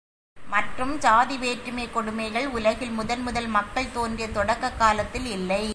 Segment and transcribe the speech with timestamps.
[0.49, 5.65] மற்றும் சாதி வேற்றுமைக் கொடுமைகள் உலகில் முதல் முதல் மக்கள் தோன்றிய தொடக்கக் காலத்தில் இல்லை.